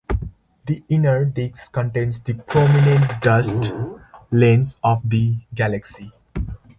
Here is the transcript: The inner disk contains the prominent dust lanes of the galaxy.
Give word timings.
The 0.65 0.81
inner 0.89 1.25
disk 1.25 1.73
contains 1.73 2.21
the 2.21 2.33
prominent 2.33 3.21
dust 3.21 3.71
lanes 4.31 4.75
of 4.83 5.07
the 5.07 5.37
galaxy. 5.53 6.11